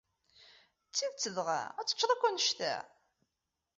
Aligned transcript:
D 0.87 0.91
tidet 0.95 1.31
dɣa, 1.35 1.61
ad 1.79 1.85
teččeḍ 1.87 2.09
akk 2.11 2.23
annect-a? 2.27 2.73